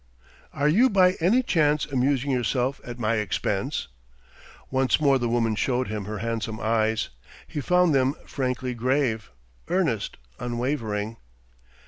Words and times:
"Are 0.51 0.67
you 0.67 0.89
by 0.89 1.11
any 1.19 1.43
chance 1.43 1.85
amusing 1.85 2.31
yourself 2.31 2.81
at 2.83 2.97
my 2.97 3.17
expense?" 3.17 3.87
Once 4.71 4.99
more 4.99 5.19
the 5.19 5.29
woman 5.29 5.53
showed 5.53 5.89
him 5.89 6.05
her 6.05 6.17
handsome 6.17 6.59
eyes: 6.59 7.09
he 7.47 7.61
found 7.61 7.93
them 7.93 8.15
frankly 8.25 8.73
grave, 8.73 9.29
earnest, 9.67 10.17
unwavering. 10.39 11.17